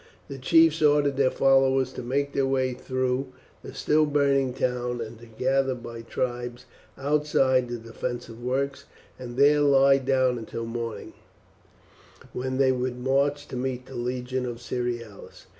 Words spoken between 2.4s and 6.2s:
way through the still burning town and to gather by